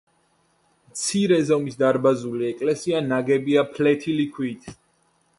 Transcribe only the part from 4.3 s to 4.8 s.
ქვით.